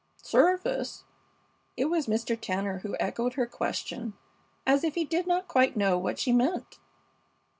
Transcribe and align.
"Service?" 0.23 1.03
It 1.77 1.85
was 1.85 2.07
Mr. 2.07 2.35
Tanner 2.35 2.79
who 2.79 2.95
echoed 2.99 3.33
her 3.33 3.45
question 3.45 4.13
as 4.65 4.83
if 4.83 4.95
he 4.95 5.05
did 5.05 5.27
not 5.27 5.47
quite 5.47 5.77
know 5.77 5.95
what 5.95 6.17
she 6.17 6.31
meant. 6.33 6.79